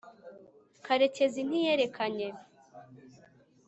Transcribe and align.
karekezi 0.85 1.41
ntiyerekanye 1.47 2.27